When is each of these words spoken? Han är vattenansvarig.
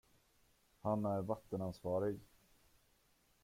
Han 0.81 1.05
är 1.05 1.21
vattenansvarig. 1.21 2.19